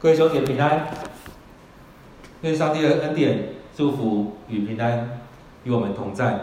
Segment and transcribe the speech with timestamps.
[0.00, 0.86] 各位兄姐平安，
[2.42, 5.18] 愿上帝的恩典、祝福与平安
[5.64, 6.38] 与我们同在。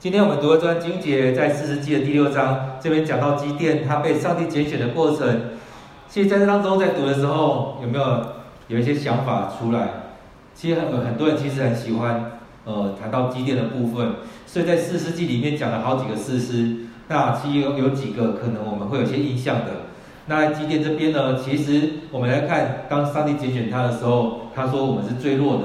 [0.00, 5.52] 今天我们读的这段经节在士师记的第六章，这边讲到基甸他被上帝拣选的过程。
[6.08, 8.26] 其实在这当中，在读的时候，有没有
[8.66, 9.90] 有一些想法出来？
[10.52, 14.14] 其实很很多人其实很喜欢，呃，谈到基甸的部分。
[14.46, 19.86] 所以在士师记里面讲了好几个士师，那其实有有几个可能我们会有些印象的。
[20.28, 25.62] 那基甸这边呢，其实我们来看，当上帝拣选他的时候，他说我们是最弱的，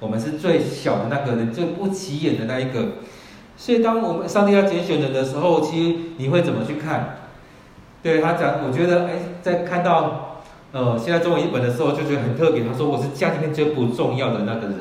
[0.00, 2.88] 我们是最小的那个人，最不起眼的那一个。
[3.56, 7.16] 所以当我们上帝要拣选人的时候，其实你会怎么去看？
[8.02, 10.42] 对他讲，我觉得，哎，在看到
[10.72, 12.62] 呃现在中文译本的时候，就觉得很特别。
[12.64, 14.76] 他说我是家里面最不重要的那个人。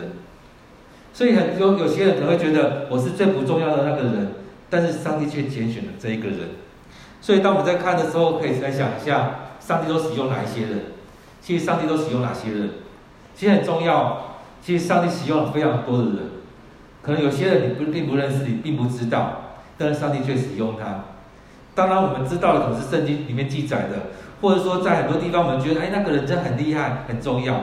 [1.13, 4.33] 所以很有有些人可能会觉得我是最不重要的那个人，
[4.69, 6.39] 但是上帝却拣选了这一个人。
[7.25, 10.79] 所以，当我们在看的时候，可以来想一下，上帝都使用哪一些人？
[11.41, 12.69] 其实，上帝都使用哪些人？
[13.35, 14.35] 其实很重要。
[14.61, 16.17] 其实，上帝使用了非常多的人。
[17.01, 21.05] 可能有些人你不并不认识，你并不知道，但是上帝却使用他。
[21.73, 27.59] 当然，我们知道的可能是圣经里面记载的，或者说在很多地方，我们觉得，哎，那个人真的很厉害，很重要。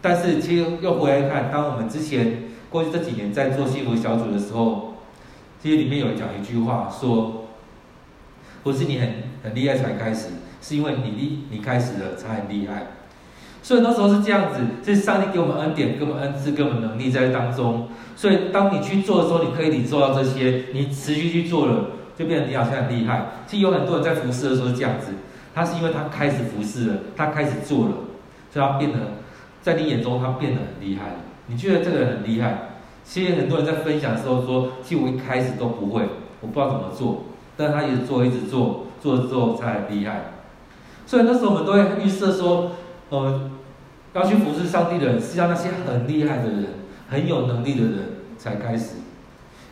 [0.00, 4.94] 但是，其实又回来看，当我们之前过去这几年在做幸福小组的时候，
[5.60, 7.40] 其实里面有讲一句话说。
[8.64, 9.08] 不是你很
[9.44, 12.86] 很厉害才开始，是因为你厉你开始了才很厉害。
[13.62, 17.88] 所以那时候是这样子，是上帝给我们恩典，给我们恩赐，给我们能力在当中。
[18.16, 23.26] 所以当你去做的时候，你可以你做到这些，你持续去做了，就变得你好像很厉害。
[23.46, 25.12] 其实有很多人在服侍的时候是这样子，
[25.54, 27.92] 他是因为他开始服侍了，他开始做了，
[28.50, 28.98] 所以他变得
[29.62, 31.16] 在你眼中他变得很厉害。
[31.46, 32.70] 你觉得这个人很厉害？
[33.04, 36.02] 其实很多人在分享的时候说，其实我一开始都不会，
[36.40, 37.24] 我不知道怎么做。
[37.56, 40.32] 但他一直做，一直做，做了之后才厉害。
[41.06, 42.72] 所以那时候我们都会预设说，
[43.10, 43.50] 呃，
[44.14, 46.66] 要去服侍上帝的人，是要那些很厉害的人，
[47.10, 47.92] 很有能力的人
[48.38, 48.96] 才开始。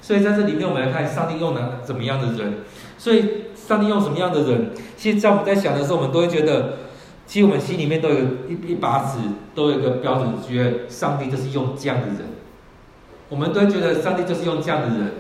[0.01, 2.59] 所以在这里面，我们来看上帝用了怎么样的人。
[2.99, 4.71] 所以上帝用什么样的人？
[4.97, 6.75] 其实，在我们在想的时候，我们都会觉得，
[7.27, 8.17] 其实我们心里面都有
[8.49, 9.19] 一一把尺，
[9.55, 12.19] 都有一个标准，觉得上帝就是用这样的人。
[13.29, 15.13] 我们都觉得上帝就是用这样的人。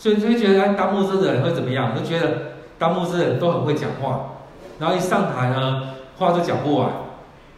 [0.00, 1.94] 所以就会觉得，哎，当牧师的人会怎么样？
[1.94, 4.30] 就觉得当牧师的人都很会讲话，
[4.78, 6.90] 然后一上台呢，话就讲不完，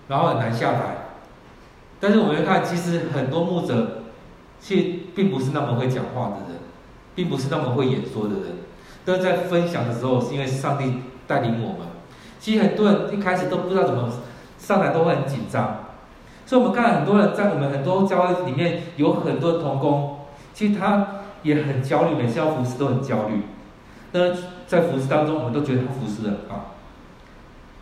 [0.08, 0.80] 然后很难下台。
[2.00, 4.03] 但是我们看，其实很多牧者，
[4.58, 6.58] 其实并不是那么会讲话的人，
[7.14, 8.56] 并不是那么会演说的人。
[9.04, 10.94] 但是在分享的时候，是因为上帝
[11.28, 11.86] 带领我们。
[12.41, 14.10] 其实很多人一开始都不知道怎么
[14.59, 15.84] 上台，都会很紧张。
[16.44, 20.19] 所以我们看很多人在我们很多教会里面有很多同工，
[20.53, 21.06] 其实他。
[21.42, 23.42] 也很焦虑，每次要服侍都很焦虑。
[24.12, 24.30] 那
[24.66, 26.76] 在服侍当中，我们都觉得他服侍的啊。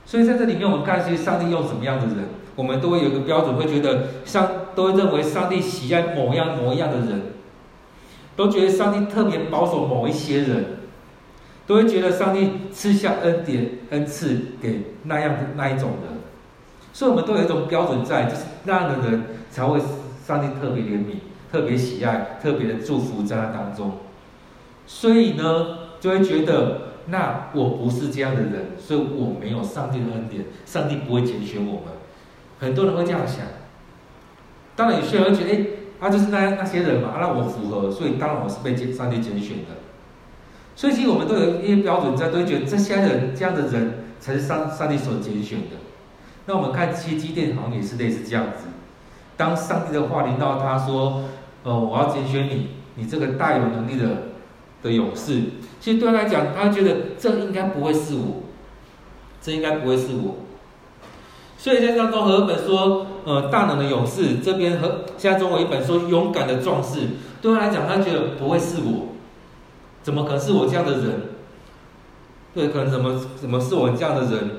[0.07, 7.23] 所以在这里面，我们看，其实上帝用什么样的人，我们都会有一个标准，会觉得上都会认为上帝喜爱某样某样的人，
[8.35, 10.65] 都觉得上帝特别保守某一些人，
[11.67, 16.21] 都会觉得上帝赐下恩典恩赐给那样的那一种人。
[16.93, 19.79] 所以，我们都有一种标准在，就是那样的人才会
[20.27, 21.17] 上帝特别怜悯。
[21.51, 23.95] 特别喜爱，特别的祝福在他当中，
[24.87, 31.83] 所以呢，就会觉得那我不是这样的人，所以我没有上帝的恩典，上帝不会拣选我们。
[32.61, 33.47] 很多人会这样想。
[34.77, 35.67] 当然，有些人会觉得，哎，
[35.99, 39.81] 他就是那那些人嘛，那我符合，所以当然我是被上帝拣选的。
[40.77, 45.77] 所以，其实我们都有一些标准在，都会觉得这些人这样的人才是上上帝所拣选的。
[46.47, 48.69] 那我们看七基甸好像也是类似这样子，
[49.37, 51.25] 当上帝的话临到他说。
[51.63, 54.29] 哦，我要拣选你，你这个大有能力的
[54.83, 55.43] 的勇士。
[55.79, 58.43] 其实对他来讲，他觉得这应该不会是我，
[59.43, 60.37] 这应该不会是我。
[61.59, 67.01] 所以在当中，和本说，呃，大能的勇士这边和现在中国一本说勇敢的壮士，
[67.43, 69.09] 对他来讲，他觉得不会是我，
[70.03, 71.21] 怎么可能是我这样的人？
[72.55, 74.51] 对，可能怎么怎么是我这样的人？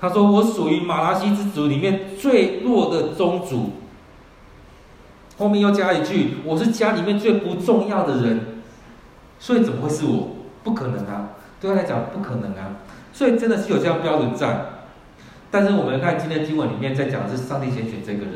[0.00, 3.72] 他说我属于马拉西之族里面最弱的宗族。
[5.38, 8.62] 后面又加一句：“我是家里面最不重要的人，
[9.38, 10.30] 所以怎么会是我？
[10.64, 11.30] 不可能啊！
[11.60, 12.76] 对他来讲不可能啊！
[13.12, 14.66] 所以真的是有这样标准在。
[15.50, 18.34] 但是我们看今天经文里面在讲的是上帝拣选这个人，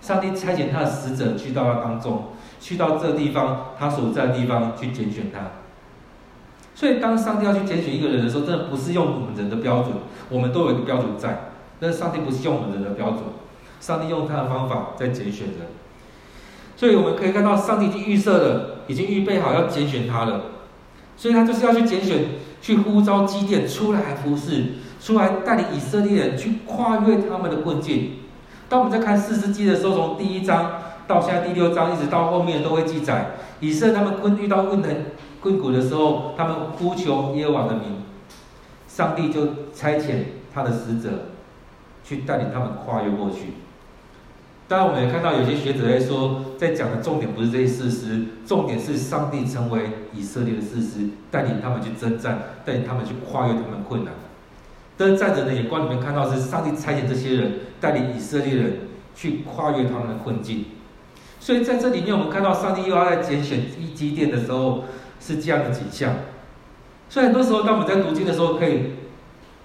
[0.00, 5.52] 上帝差遣他的使者去到他当中，去到这地方他所在的地方去拣选他。
[6.74, 9.92] 所以当上帝要去拣选一个人的时候，真的不是用我们人的标准，
[10.28, 13.20] 我们都有一个标准在，但是上帝不是用我们人的标准，
[13.78, 15.56] 上帝用他的方法在拣选人。”
[16.80, 20.44] 所以我们可以看到，上帝已经预设了，已经预备好要拣选他了。
[21.14, 22.24] 所以他就是要去拣选，
[22.62, 24.64] 去呼召基甸出来服侍，
[24.98, 28.12] 出来带领以色列人去跨越他们的困境。
[28.70, 30.72] 当我们在看士师记的时候，从第一章
[31.06, 34.90] 到现在第六章，一直到后面都会记载，以色列他们困遇到困难
[35.42, 38.04] 困苦的时候，他们呼求耶和华的名，
[38.88, 40.12] 上帝就差遣
[40.54, 41.26] 他的使者
[42.02, 43.52] 去带领他们跨越过去。
[44.70, 54.14] 当然，我们也看到有些学者在说，在讲的重点不是这些事实，重点是上帝成为以色列的士师，带领他们去征战，带领他们去跨越他们困难。
[54.96, 58.78] 但在战争的眼光里面看到是上帝差遣这些人，带领以色列人
[59.12, 60.66] 去跨越他们的困境。
[61.40, 64.84] 所以在这里面，我们看到上帝又要在拣选一基甸的时候
[65.18, 66.14] 是这样的景象。
[67.08, 68.92] 所以很多时候，当我们在读经的时候，可以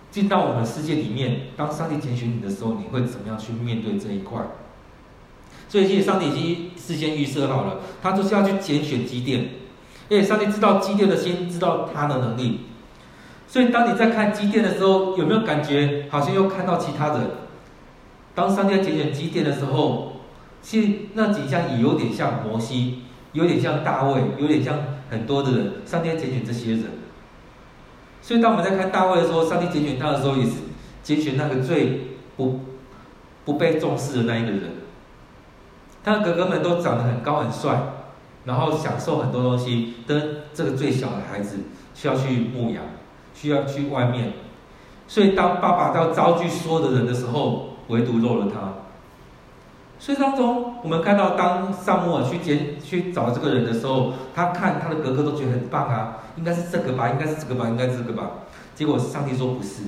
[0.09, 1.41] 进到我们世界里面。
[1.55, 4.41] 当上帝拣选你的时候，你会怎么样去面对这一块？
[5.67, 9.49] 所以，上帝已经事先预设好了，他就是要去拣选基甸，
[10.07, 12.61] 因为上帝知道基甸的心，知道他的能力。
[13.47, 17.21] 所以，当你在看基甸的时候，有没有感觉好像又看到其他人？
[18.33, 20.21] 当上帝拣选基甸的时候，
[20.61, 23.03] 其实那景象也有点像摩西，
[23.33, 24.77] 有点像大卫，有点像
[25.09, 25.73] 很多的人。
[25.85, 26.83] 上帝拣选这些人。
[28.21, 30.51] 所以，当我们在看大卫的时候，上帝拣选他的时候，也是
[31.03, 32.61] 拣选那个最不
[33.45, 34.61] 不被重视的那一个人。
[36.05, 37.81] 他的哥哥们都长得很高很帅，
[38.43, 41.61] 然后享受很多东西，跟这个最小的孩子
[41.95, 42.83] 需要去牧羊，
[43.33, 44.33] 需要去外面。
[45.07, 48.85] 所以当爸爸要招聚所有的人的时候，唯独漏了他。
[49.97, 58.29] 所以当中我们看到，当撒母耳去捡去找这个人的时候，他看他的哥哥都觉得很棒啊，应该是这个吧，应该是这个吧，应该是这个吧。
[58.75, 59.85] 结果上帝说不是，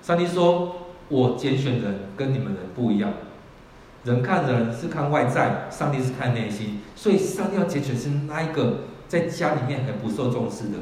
[0.00, 0.76] 上帝说
[1.08, 3.10] 我拣选的人跟你们人不一样。
[4.04, 10.78] 人看人是看外在，上帝是看内心，所以上帝要拣选是那一个在家里面很不受重视的。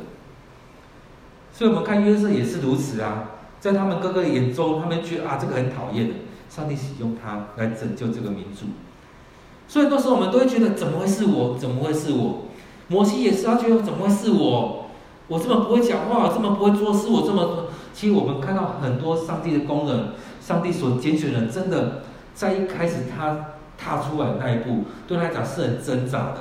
[1.52, 3.30] 所以我们看约瑟也是如此啊，
[3.60, 6.14] 在他们哥哥眼中，他们觉得啊这个很讨厌的，
[6.48, 8.66] 上帝使用他来拯救这个民族。
[9.68, 11.56] 所以那时候我们都会觉得怎么会是我？
[11.56, 12.46] 怎么会是我？
[12.88, 14.86] 摩西也是，他觉得怎么会是我？
[15.28, 17.68] 我这么不会讲话，我这么不会做事，我这么……
[17.94, 20.08] 其实我们看到很多上帝的工人，
[20.40, 22.02] 上帝所拣选的人，真的。
[22.34, 26.38] 在一开始他踏出来那一步，对他来讲是很挣扎的。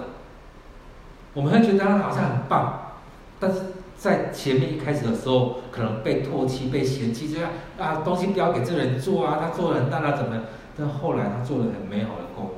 [1.34, 2.94] 我们会觉得他好像很棒，
[3.40, 3.60] 但是
[3.98, 10.42] 在前面一开始的时候，可能被唾弃、被嫌弃，这样啊东西不要给这个人做啊，他做的很大啊，怎么？
[10.78, 12.52] 但后来他做了很美好的工，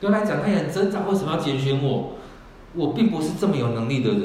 [0.00, 2.12] 对他来讲他也很挣扎，为什么要拣选我？
[2.74, 4.22] 我并不是这么有能力的人。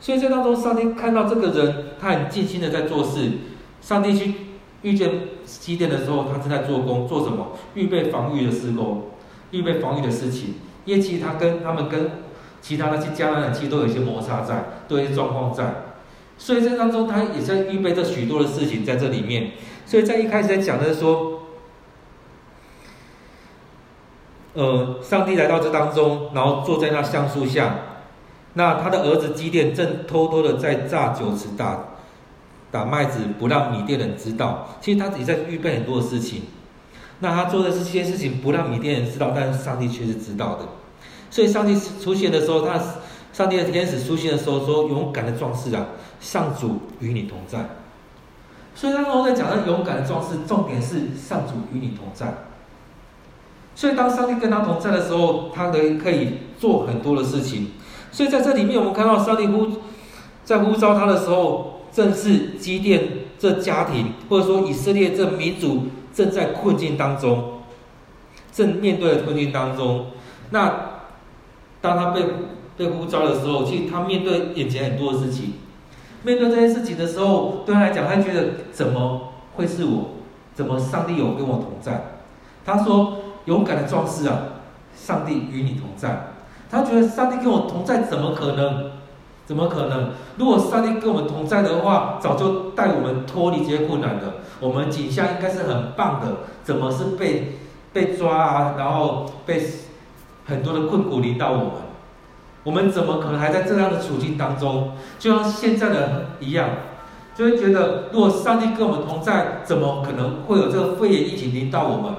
[0.00, 3.32] 所以在当中，上帝看到这个人，他很尽心的在做事，
[3.80, 4.34] 上帝去。
[4.82, 5.10] 遇见
[5.46, 7.52] 基甸的时候，他正在做工，做什么？
[7.74, 9.04] 预备防御的施工，
[9.52, 10.56] 预备防御的事情。
[10.84, 12.10] 因为其实他跟他们跟
[12.60, 15.84] 其他那些迦南人其实都有一些摩擦在，都有一些状况在。
[16.36, 19.52] 所以这当中，他也在预备着许多的事情在这里面。
[19.86, 21.42] 所以在一开始在讲的是说，
[24.54, 27.76] 呃，上帝来到这当中，然后坐在那橡树下，
[28.54, 31.84] 那他的儿子基甸正偷偷的在炸酒池打。
[32.70, 36.42] 打麦子不让米甸人知道，其实他自己在预备很多的事情。
[37.20, 40.66] 那他做的这些事情不让米甸人知道，但是上帝却是知道的。
[41.30, 42.78] 所以上帝出现的时候，他
[43.32, 45.86] 上帝的天使出现的时候说：“勇敢的壮士啊，
[46.20, 47.70] 上主与你同在。”
[48.74, 52.34] 所以当我在讲到勇敢的壮士，重点是上主与你同在。
[53.74, 57.70] 所以当上帝跟他同在的时候，他可以可以做很多的事情。
[58.12, 59.68] 所以在这里面，我们看到上帝呼
[60.44, 61.75] 在呼召他的时候。
[61.96, 67.62] 正是基甸这家庭，或者说以色列这民族正在困境当中，
[68.52, 70.08] 正面对的困境当中。
[70.50, 70.90] 那
[71.80, 72.22] 当他被
[72.76, 75.54] 被呼召的时候，其实他面对眼前很多的事情，
[76.22, 80.10] 面对这些事情的时候，对他来讲，他觉得怎么会是我？
[80.54, 82.18] 怎么上帝有跟我同在？
[82.66, 84.42] 他说：“勇敢的壮士啊，
[84.94, 86.34] 上帝与你同在。”
[86.68, 88.90] 他觉得上帝跟我同在，怎么可能？
[89.46, 90.10] 怎么可能？
[90.36, 94.34] 如果上帝跟我们同在的话，早就带我们脱离这些困难的。
[94.58, 96.26] 我们景象应该是很棒的，
[96.64, 97.58] 怎么是被
[97.92, 98.74] 被抓啊？
[98.76, 99.62] 然后被
[100.46, 101.72] 很多的困苦临到我们，
[102.64, 104.92] 我们怎么可能还在这样的处境当中？
[105.18, 106.68] 就像现在的一样，
[107.36, 112.12] 就会觉得，如果上帝跟我们同在，怎么可能会有这个肺炎疫情临到我们？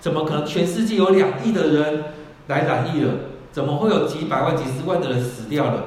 [0.00, 2.04] 怎么可能全世界有两亿的人
[2.46, 3.12] 来染疫了？
[3.52, 5.84] 怎么会有几百万、几十万的人死掉了？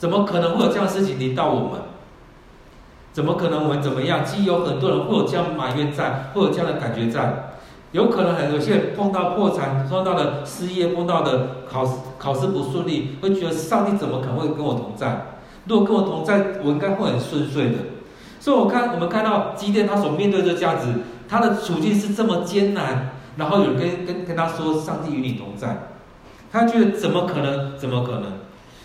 [0.00, 1.72] 怎么可能会有这样的事情临到我们？
[3.12, 4.24] 怎么可能我们怎么样？
[4.24, 7.50] 其实有很多人会有这样的埋怨在，会有这样的感觉在。
[7.92, 15.26] 有可能很有些人碰到破产，碰到了失业，碰到的考试考试不顺利，会觉得上帝怎么可能会跟我同在？
[15.66, 17.76] 如果跟我同在，我应该会很顺遂的。
[18.38, 20.86] 所以我看我们看到基甸他所面对的这样子，
[21.28, 25.90] 他的处境是这么艰难，然后有人跟跟跟他说：“上帝与你同在。”
[26.50, 27.76] 他觉得怎么可能？
[27.76, 28.32] 怎么可能？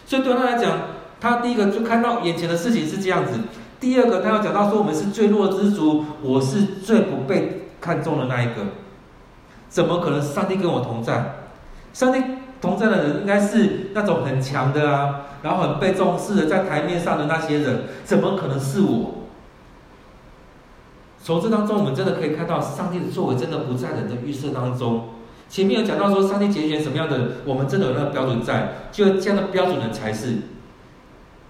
[0.05, 0.71] 所以对他来讲，
[1.19, 3.39] 他第一个就看到眼前的事情是这样子。
[3.79, 8.61] 第二个，他要讲到说：“我们是最弱之族，我是最不被看重的那一个，
[9.69, 10.21] 怎么可能？
[10.21, 11.35] 上帝跟我同在？
[11.93, 12.21] 上帝
[12.61, 19.25] 同在的人应该是那种很强的啊，然后很被重视的，在台面上的那些人，怎么可能是我？”
[21.21, 25.09] 从这当中，我们真的可以看到上帝的作为，真的不在人的预设当中。
[25.49, 30.37] 前面有讲到说，上帝拣选什么样的，我们真的有那个标准在，就这样的标准的才是。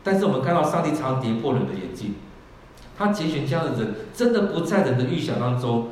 [0.05, 2.13] 但是我们看到上帝常跌破人的眼镜，
[2.95, 5.87] 他拣选这样的人，真的不在人的预想当中。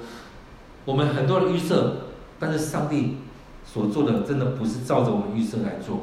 [0.85, 1.95] 我们很多的预设，
[2.37, 3.17] 但是上帝
[3.65, 6.01] 所做的，真的不是照着我们预设来做。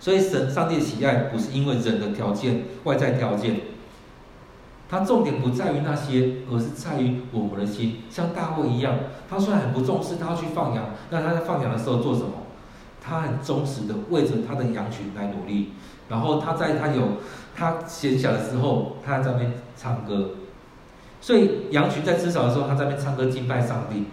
[0.00, 3.60] 所以神上帝的喜爱，不是因为人的条件、外在条件。
[4.88, 7.96] 他重点不在于那些，而是在于我们的心。
[8.08, 8.94] 像大卫一样，
[9.28, 12.30] 他虽然很不重视，他要去放羊，那他在放羊的时候做什么？
[12.98, 15.72] 他很忠实的为着他的羊群来努力。
[16.08, 17.02] 然后他在他有
[17.56, 20.30] 他闲暇的时候，他在那边唱歌。
[21.20, 24.04] 所以羊群在吃草的时候，他在那边唱歌敬拜上帝。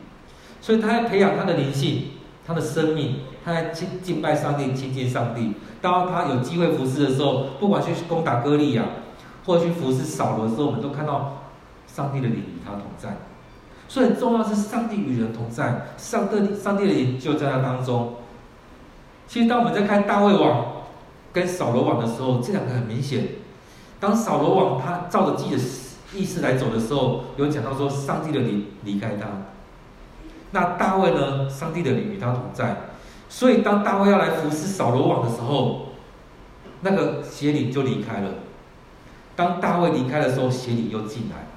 [0.61, 2.11] 所以他在培养他的灵性，
[2.45, 5.53] 他的生命，他在敬敬拜上帝，亲近上帝。
[5.81, 8.83] 当他有机会服侍的时候，不管去攻打歌利亚。
[9.45, 11.43] 或者去服侍扫罗的时候，我们都看到
[11.85, 13.15] 上帝的灵与他同在，
[13.87, 18.15] 所以很重要是上帝与人同在，上帝上帝的灵就在他当中。
[19.27, 20.74] 其实当我们在看大卫王
[21.35, 23.27] 跟扫罗王的时候，这两个很明显。
[23.99, 25.61] 当扫罗王他照着自己的
[26.17, 29.27] 意思来走的时候，有讲到说上帝的灵离开他。
[30.51, 31.49] 那大卫呢？
[31.49, 32.77] 上帝的灵与他同在。
[33.27, 35.87] 所以当大卫要来服侍扫罗王的时候，
[36.79, 38.31] 那个邪灵就离开了。
[39.35, 41.47] 当大卫离开的时候，邪灵又进来。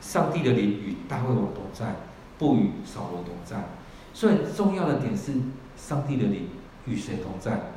[0.00, 1.96] 上帝的灵与大卫王同在，
[2.38, 3.68] 不与扫罗同在。
[4.14, 5.32] 所以重要的点是，
[5.76, 6.48] 上帝的灵
[6.86, 7.75] 与谁同在？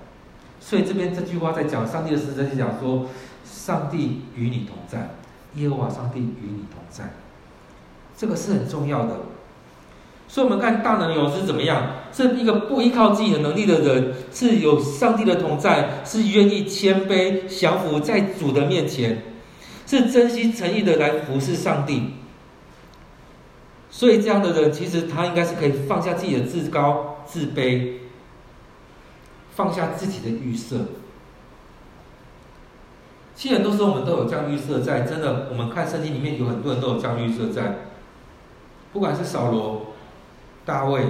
[0.59, 3.07] 所以这边这句话在讲，上帝的使者在讲说，
[3.43, 5.15] 上帝与你同在，
[5.55, 7.13] 耶和华上帝与你同在。
[8.17, 9.17] 这个是很重要的。
[10.27, 11.95] 所以我们看大能勇士怎么样？
[12.11, 19.23] 是一个不依靠自己的能力的人，是有上帝的同在，是愿意谦卑降服在主的面前。
[19.87, 22.13] 是真心诚意的来服侍上帝，
[23.89, 27.93] 所以这样的人其实他应该是可以放下自己的自高自卑，
[29.59, 30.77] 放下自己的预设。
[33.35, 37.79] 其实很多时候我们都有这样预设在，真的，我们看圣经里面有很多人都有这样预设在，
[38.93, 39.87] 不管是扫罗、
[40.63, 41.07] 大卫、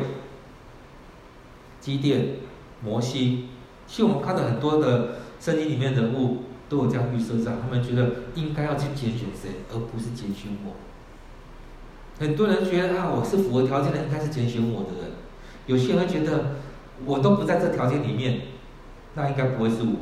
[1.79, 2.37] 基甸、
[2.83, 3.49] 摩西，
[3.85, 6.45] 其实我们看到很多的圣经里面人物。
[6.69, 10.73] 都有这样预设在，他们觉得应该要去拣选谁，而不是拣选我。
[12.19, 15.11] 很多人觉得啊，我是符合条件的，应该是拣选我的人。
[15.65, 16.57] 有些人会觉得
[17.05, 18.41] 我都不在这条件里面，
[19.15, 19.93] 那应该不会是我。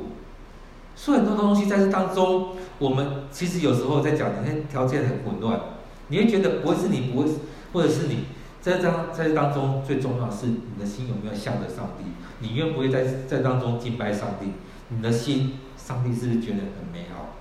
[0.96, 5.60] 所以很多东西在这当中，我们其实有时候在讲那条件很混乱，
[6.08, 7.30] 你会觉得不会是你，不会，
[7.74, 8.26] 或者是你
[8.62, 12.06] 在这在这当中最重要是你的心有没有向着上帝，
[12.40, 14.52] 你愿不愿意在在当中敬拜上帝，
[14.90, 15.60] 你的心。
[15.78, 17.38] 上帝是不是觉得很美好？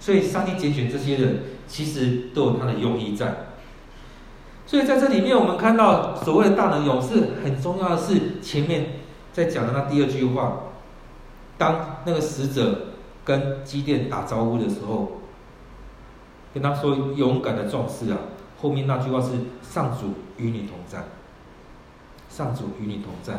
[0.00, 3.48] 所以上帝拣选这些人，其实都有他的用意在。
[4.66, 8.94] 所以在这里面，我们看到所谓的大能勇士，很重要的是前面
[9.32, 10.58] 在讲的那第二句话，
[11.56, 12.88] 当那个使者
[13.24, 15.12] 跟基甸打招呼的时候，
[16.52, 18.18] 跟他说“勇敢的壮士啊”，
[18.60, 19.28] 后面那句话是
[19.62, 21.04] “上主与你同在”，
[22.28, 23.34] 上主与你同在。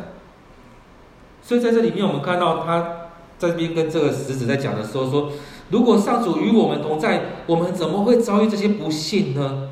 [1.42, 2.94] 所以在这里面，我们看到他。
[3.38, 5.30] 在这边跟这个使者在讲的时候说
[5.70, 9.67] ：“如果上主与我们同在，我们怎么会遭遇这些不幸呢？”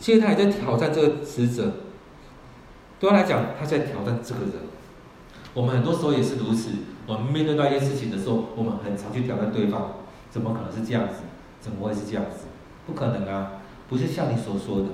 [0.00, 1.72] 其实他也在挑战这个使者。
[2.98, 4.54] 对他来讲，他在挑战这个人。
[5.54, 6.70] 我们很多时候也是如此。
[7.06, 9.92] 我们面对到一些事情的时候，我们很常去挑战对方。
[10.30, 11.22] 怎么可能是这样子？
[11.60, 12.46] 怎么会是这样子？
[12.86, 13.52] 不可能啊！
[13.88, 14.86] 不是像你所说的。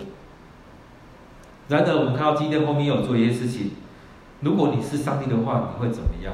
[1.68, 3.72] 然而，我们看到今天后面有做一些事情。
[4.40, 6.32] 如果你是上帝的话，你会怎么样？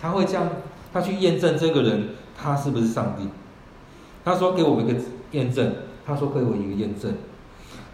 [0.00, 0.48] 他会这样，
[0.92, 3.28] 他去验证这个人，他是不是上帝？
[4.24, 4.98] 他说：“给我们一个
[5.32, 5.74] 验证。”
[6.04, 7.14] 他说：“给我一个验证。”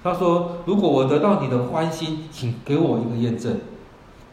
[0.03, 3.61] 他说：“如果我得到你的欢心，请给我一个验证，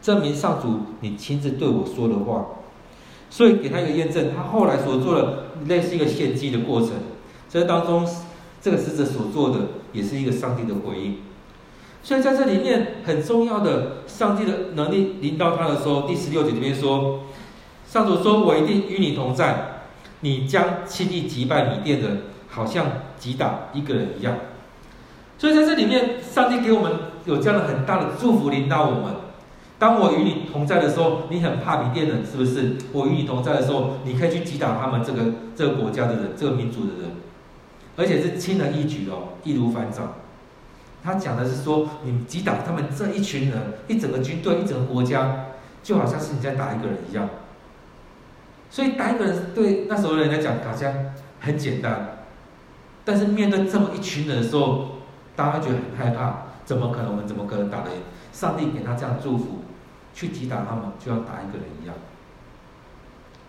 [0.02, 2.46] 证明上主你亲自对我说的话。”
[3.30, 4.30] 所以给他一个验证。
[4.34, 6.90] 他后来所做的类似一个献祭的过程，
[7.48, 8.04] 这当中
[8.60, 9.58] 这个使者所做的
[9.92, 11.18] 也是一个上帝的回应。
[12.02, 17.20] 所以在这里面很重要的，上帝的能力临到他的时候，第十六节里面说。
[17.86, 19.82] 上主说：“我一定与你同在，
[20.20, 22.86] 你将轻易击败米甸人好像
[23.18, 24.36] 击打一个人一样。
[25.40, 26.92] 所以在这里面，上帝给我们
[27.24, 29.14] 有这样的很大的祝福领导我们。
[29.78, 32.76] 当我与你同在的时候，你很怕米甸人，是不是？
[32.92, 35.22] 我与你同在的时候，你可以去击打他们这个
[35.56, 37.12] 这个国家的人，这个民族的人，
[37.96, 40.12] 而且是轻而易举哦，易如反掌。
[41.02, 45.46] 他讲的是说，你击打他们这一群人，一整个军队，一整个国家，
[45.82, 47.26] 就好像是你在打一个人一样。
[48.68, 50.92] 所以打一个人对那时候的人来讲，好像
[51.40, 52.18] 很简单。
[53.06, 54.99] 但是面对这么一群人的时候，
[55.40, 56.34] 大家觉得很害怕，
[56.66, 57.12] 怎么可能？
[57.12, 57.96] 我们怎么可能打得赢？
[58.30, 59.60] 上帝给他这样祝福，
[60.12, 61.96] 去击打他们，就像打一个人一样。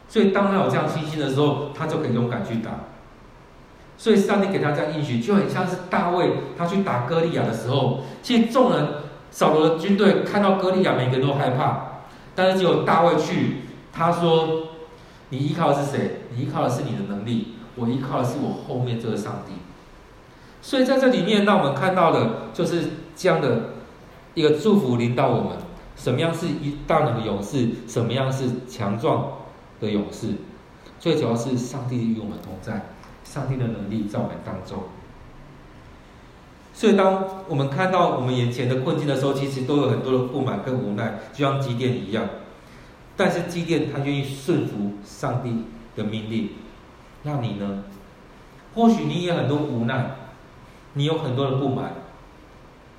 [0.08, 2.72] 所以当他有这样信心的时候，他就可以勇敢去打。
[3.98, 8.88] 所以上帝给他这样应许，就很像是大卫他去打歌利亚的时候，其实众人
[9.30, 14.68] 扫罗的军队看到歌利亚，每个人都害怕，但是只有大卫去，他说
[15.28, 16.22] ：“你依靠的是谁？
[16.34, 19.56] 你依靠的是你的能力，我依靠的是我后面这个上帝。”
[20.62, 22.84] 所以在这里面，让我们看到的就是
[23.16, 23.72] 这样的
[24.36, 25.58] 一个祝福临到我们。
[25.96, 27.70] 什么样是一大能的勇士？
[27.88, 29.28] 什么样是强壮
[29.80, 30.30] 的勇士？
[31.00, 32.86] 最主要是上帝与我们同在，
[33.24, 34.84] 上帝的能力在我们当中。
[36.74, 42.26] 所以，当我们看到我们眼前的困境的时候，其实都有很多的不满跟无奈，就像基甸一样。
[43.18, 45.66] 但是基甸他愿意顺服上帝
[45.96, 46.50] 的命令。
[47.24, 47.84] 那你呢？
[48.74, 50.16] 或许你也很多无奈。
[50.94, 51.94] 你有很多的不满，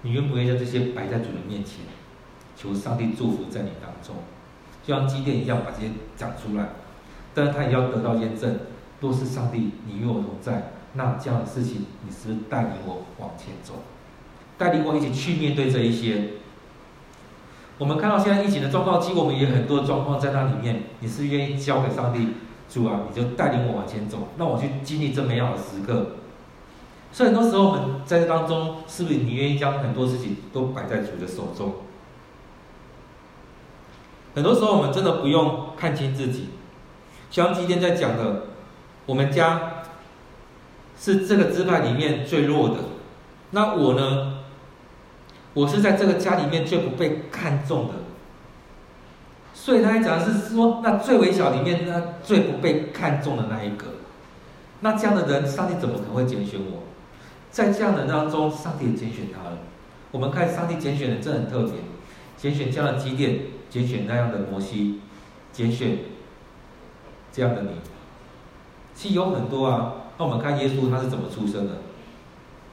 [0.02, 1.84] 你愿不愿意将这些摆在主的面前，
[2.56, 4.16] 求上帝祝福在你当中，
[4.82, 6.70] 就像基甸一样把这些讲出来，
[7.34, 8.60] 但是他也要得到验证，
[9.00, 13.74] 若是上帝你与我同在，那这样的事情你是不是带领我往前走，
[14.56, 16.30] 带领我一起去面对这一些？
[17.78, 22.28] 我们看到现在疫情的状况，其实我们也很多状况在那里面，你是愿意交给上帝，
[22.68, 26.16] 主啊，你就带领我往前走，让我去经历这美好的时刻。
[27.12, 31.74] 所以很多时候，我们在这当中，是不是你愿意将很多事情都摆在主的手中？
[34.34, 36.48] 很多时候，我们真的不用看清自己。
[37.30, 38.44] 像今天在讲的，
[39.04, 39.84] 我们家
[40.98, 42.76] 是这个支派里面最弱的。
[43.50, 44.38] 那我呢？
[45.52, 47.94] 我是在这个家里面最不被看重的。
[49.52, 53.84] 所以他讲的是说，那最微小里面，那最不被看重的那一个。
[54.80, 56.84] 那这样的人，上帝怎么可能会拣选我？
[57.52, 59.58] 在这样的当中，上帝也拣选他了。
[60.10, 61.74] 我们看上帝拣选的这很特别，
[62.36, 65.00] 拣选这样的基甸，拣选那样的摩西，
[65.52, 65.98] 拣选
[67.30, 67.68] 这样的你。
[68.94, 69.92] 其实有很多啊。
[70.18, 71.72] 那我们看耶稣他是怎么出生的？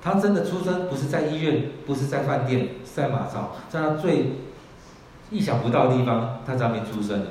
[0.01, 4.33] 他真的出生不是在医院，不是在饭店，是在马槽，在他最
[5.29, 7.27] 意想不到的地方，他在那边出生的。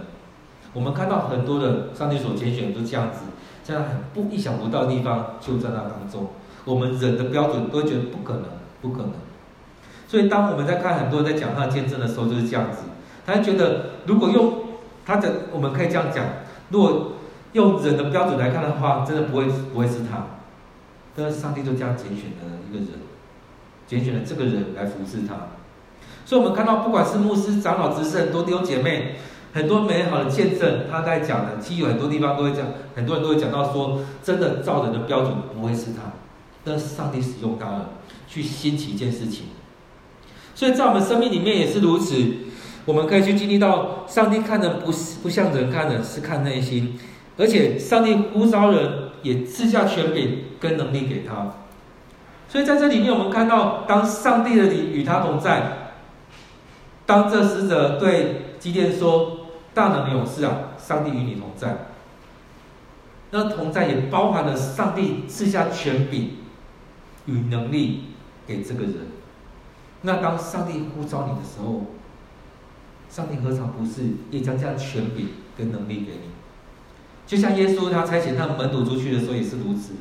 [0.74, 3.20] 我们看到很多的上帝所拣选都这样子，
[3.64, 6.28] 在很不意想不到的地方，就在那当中。
[6.68, 8.42] 我们人的标准都会觉得不可能，
[8.82, 9.12] 不可能。
[10.06, 12.80] 所以当我们在看很多人在讲他的见证的时候，就是这样子。
[13.24, 14.52] 他觉得，如果用
[15.06, 16.24] 他的，我们可以这样讲：
[16.68, 17.12] 如果
[17.52, 20.26] 用人的标准来看的话，真的不会不会是他。
[21.16, 22.88] 但是上帝就这样拣选了一个人，
[23.86, 25.34] 拣选了这个人来服侍他。
[26.26, 29.16] 所以，我们看到，不管是牧师、长老、执事，很多弟兄姐妹，
[29.54, 36.12] 很多美好的见证，他在讲的，其实有很多地方都会讲，很多人都会讲到说，真的造人的标准不会是他。
[36.64, 37.90] 那是上帝使用他了，
[38.26, 39.46] 去兴起一件事情，
[40.54, 42.16] 所以在我们生命里面也是如此。
[42.84, 46.98] 我们可以去经历到，上帝看人不是不像人看人，是看内心，
[47.36, 51.52] 而且上帝呼召人也赐下权柄跟能力给他。
[52.48, 55.92] 所以在这里面，我们看到，当上帝的灵与他同在，
[57.04, 59.40] 当这使者对基甸说
[59.74, 61.88] ：“大能勇士啊，上帝与你同在。”
[63.32, 66.30] 那同在也包含了上帝赐下权柄。
[67.28, 68.04] 与能力
[68.46, 68.94] 给这个人，
[70.02, 71.82] 那当上帝呼召你的时候，
[73.08, 76.30] 上帝何尝不是也将这样权柄跟能力给你？
[77.26, 79.92] 就像耶稣他差遣他们门徒出去的时候也是如此，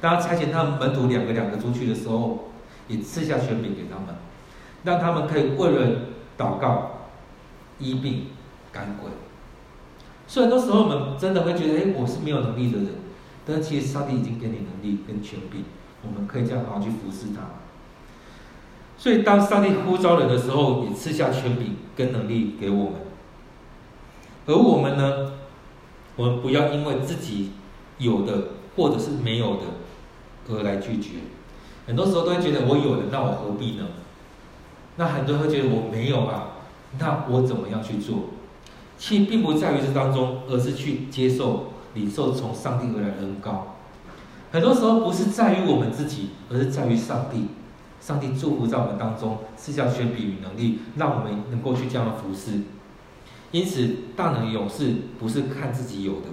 [0.00, 2.50] 当他差遣他们门徒两个两个出去的时候，
[2.88, 4.16] 也赐下权柄给他们，
[4.84, 6.06] 让他们可以为人
[6.38, 7.08] 祷告、
[7.78, 8.28] 医病、
[8.72, 9.10] 赶鬼。
[10.26, 12.88] 所以很多时候我们真的会觉得，哎，我是没有能力的人，
[13.44, 15.64] 但其实上帝已经给你能力跟权柄。
[16.02, 17.42] 我们可以这样好好去服侍他。
[18.98, 22.94] 所以，当上帝呼召人的时候，也赐下权柄跟能力给我们。
[24.46, 25.32] 而我们呢，
[26.16, 27.52] 我们不要因为自己
[27.98, 29.62] 有的或者是没有的
[30.50, 31.12] 而来拒绝。
[31.86, 33.86] 很多时候都会觉得我有的，那我何必呢？
[34.96, 36.48] 那很多人会觉得我没有啊，
[36.98, 38.24] 那我怎么样去做？
[38.98, 43.76] 其实并不在于这当中，而是去接受、领受从上帝而来的恩膏。
[44.52, 47.48] 很多时候不是在于我们自己，而是在于上帝。
[48.00, 52.62] 上帝祝福在我们当中，是叫权柄与能力，让我们能够去这样的服侍。
[53.52, 56.28] 因此，大能勇士不是看自己有的，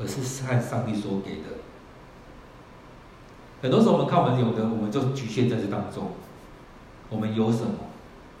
[0.00, 1.60] 而是看上帝所给的。
[3.62, 6.08] 很多时候，我们看我们有的，我们就局限在这当中。
[7.08, 7.72] 我们有什么，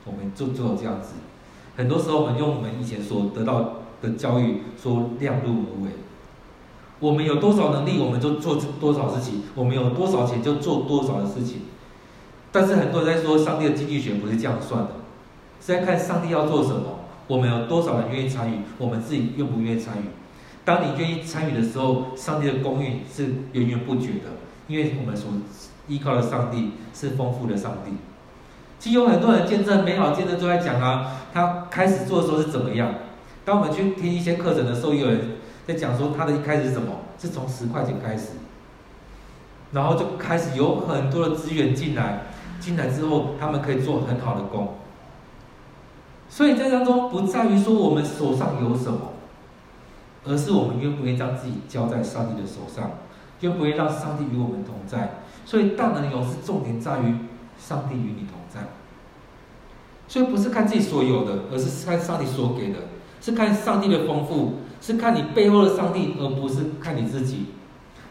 [0.04, 1.14] 我们就做这样子。
[1.76, 5.90] 很多时候，我们用我们以前所得到的教育说量入为。
[7.00, 11.62] 我们有多少能力，我们就做多少事情；我们有多少钱，就做多少的事情。
[12.52, 14.90] 但是很多人在说，上帝的经济学不是这样算的，
[15.60, 20.04] 是在看上帝要做什么，我们有多少人愿意参与，我们自己愿不愿意参与。
[20.64, 24.36] 当你愿意参与的时候，上帝的供应是源源不绝的，
[24.68, 25.30] 因为我们所
[25.88, 27.92] 依靠的上帝是丰富的上帝。
[28.78, 32.94] 其实有很多人见证美好见证都在讲啊，他开始做的时候是怎么样。
[33.44, 35.20] 当我们去听一些课程的时候，有人
[35.72, 38.30] 在讲说他的一开始是什么，是从十块钱开始，
[39.72, 42.22] 然后就开始有很多的资源进来。
[42.58, 44.74] 进来之后，他们可以做很好的工。
[46.28, 49.12] 所以在当中不在于说我们手上有什么，
[50.26, 52.90] 而是我们愿不愿意将自己交在上帝的手上，
[53.40, 55.20] 愿不愿意让上帝与我们同在。
[55.46, 57.14] 所以大能勇士重点在于
[57.58, 58.60] 上帝与你同在。
[60.06, 62.80] 所以不是看自己所有的，而是看上帝所给的，
[63.22, 67.46] 是看上帝的丰富，是看你背后的上帝，而不是看你自己。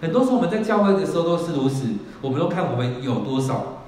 [0.02, 1.88] 很多时候我们在教会的时候都是如此，
[2.22, 3.84] 我们都看我们有多少。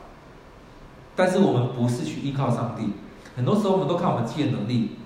[1.15, 2.93] 但是我们不是去依靠上帝，
[3.35, 4.97] 很多时候我们都看我们自己的能力。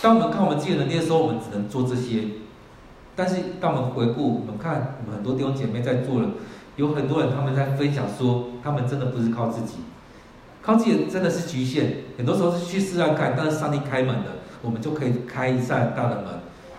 [0.00, 2.24] 当我们看我们自己的能力的时候，我们只能做这些。
[3.16, 6.28] 但是当我们回顾，我们看我们很多弟兄姐妹在做了，
[6.76, 9.76] 有很多人他们在分享说，他们真的不是靠自己，
[10.62, 11.98] 靠自己真的是局限。
[12.18, 14.30] 很多时候是去试探看，但是上帝开门的，
[14.62, 16.26] 我们就可以开一扇大的门，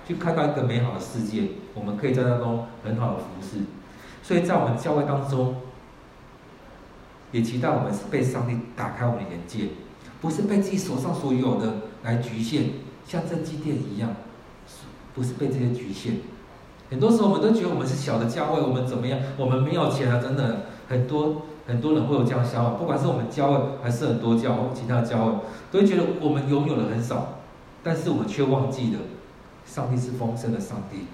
[0.08, 1.50] 去看到一个美好的世界。
[1.74, 3.58] 我们可以在当中很好的服侍。
[4.24, 5.56] 所以在我们教会当中。
[7.32, 9.68] 也期待我们是被上帝打开我们的眼界，
[10.22, 12.68] 不是被自己手上所有的来局限，
[13.06, 14.16] 像这基甸一样，
[15.14, 16.20] 不是被这些局限。
[16.90, 19.20] 很多时候我们都觉得我们是小的教会，我们怎么样？
[19.36, 20.58] 我们没有钱啊，等等。
[20.88, 25.32] 很多很多人会有这样想法，不管是我们教会还是很多教会，其他的教会，
[25.72, 27.40] 都会觉得我们拥有的很少，
[27.84, 29.00] 但是我们却忘记了，
[29.66, 31.06] 上帝是丰盛的上帝，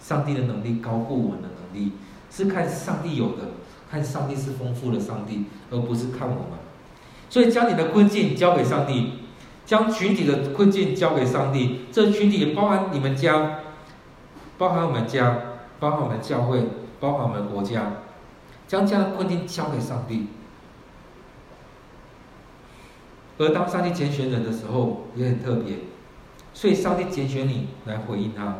[0.00, 1.92] 上帝的能力高过我们的能力，
[2.30, 3.48] 是看上帝有的。
[3.90, 6.58] 看上帝是丰富的上帝，而不是看我们。
[7.28, 9.18] 所以将你的困境交给上帝，
[9.66, 11.82] 将群体的困境交给上帝。
[11.92, 13.58] 这群体包含你们家，
[14.56, 15.40] 包含我们家，
[15.78, 16.66] 包含我们教会，
[17.00, 17.92] 包含我们国家。
[18.66, 20.28] 将这样的困境交给上帝。
[23.36, 25.76] 而当上帝拣选人的时候，也很特别。
[26.54, 28.58] 所以上帝拣选你来回应他，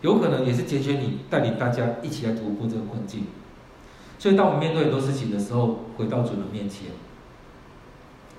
[0.00, 3.26] 有可能也是拣选你带领大家一起来突破这个困境。
[4.18, 6.88] 所以，当我们面对很多事情的时候，回到主的面前，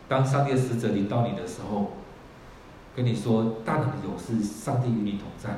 [0.08, 1.94] 当上帝的使者临到你的时候，
[2.96, 5.50] 跟你说：“大能的勇士，上帝与你同在。”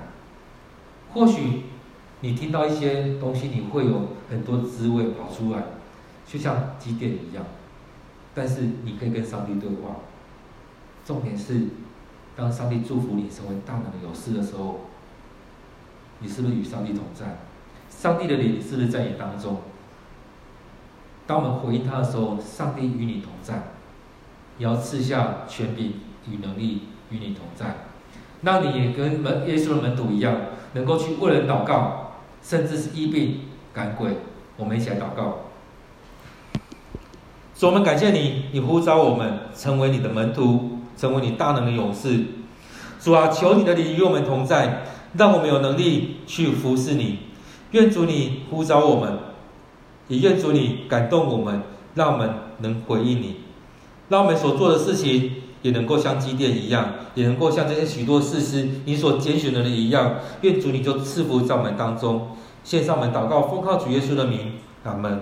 [1.13, 1.63] 或许
[2.21, 5.63] 你听到一些东西，你会有很多滋味跑出来，
[6.25, 7.45] 就像基甸一样。
[8.33, 9.97] 但是，你可以跟上帝对话。
[11.05, 11.67] 重点是，
[12.35, 14.81] 当上帝祝福你成为大能的勇士的时候，
[16.19, 17.37] 你是不是与上帝同在？
[17.89, 19.57] 上帝的灵是不是在你当中？
[21.27, 23.53] 当我们回应他的时候，上帝与你同在，
[24.57, 25.93] 也要赐下权柄
[26.29, 27.75] 与能力与你同在，
[28.41, 30.35] 让你也跟门耶稣的门徒一样，
[30.73, 33.41] 能够去为人祷告，甚至是医病
[33.73, 34.17] 赶鬼。
[34.57, 35.37] 我们一起来祷告。
[37.55, 42.19] 主，我们感谢你，你呼召我们成为你的门徒，成为你大能的勇士。
[42.99, 44.83] 主啊，求你的灵与我们同在，
[45.17, 47.19] 让我们有能力去服侍你。
[47.71, 49.19] 愿主你呼召我们。
[50.09, 51.61] 也愿主你感动我们，
[51.95, 52.29] 让我们
[52.59, 53.37] 能回应你，
[54.09, 60.15] 让我们所做的事情也能够像基甸一样，也能够像这些许多事师你所拣选的人一样。
[60.41, 64.53] 愿主你就赐福在我们当中，献上我们祷告，奉靠主耶稣的名，
[64.83, 65.21] 阿门。